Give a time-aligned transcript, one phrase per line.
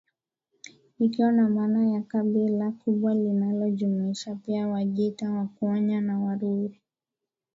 [0.99, 6.81] ikiwa na maana ya kabila kubwa linalojumuisha pia Wajita Wakwaya na Waruri